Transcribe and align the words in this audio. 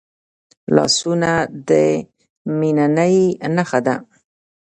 لاسونه 0.75 1.31
د 1.67 1.71
میننې 2.59 3.15
نښه 3.55 3.79
ده 3.85 3.95